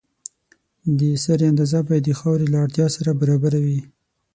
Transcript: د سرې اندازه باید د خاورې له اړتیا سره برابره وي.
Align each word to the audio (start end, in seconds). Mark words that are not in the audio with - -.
د 0.99 1.01
سرې 1.23 1.45
اندازه 1.51 1.79
باید 1.87 2.03
د 2.05 2.11
خاورې 2.19 2.45
له 2.53 2.57
اړتیا 2.65 2.87
سره 2.95 3.09
برابره 3.21 3.59
وي. 3.65 3.79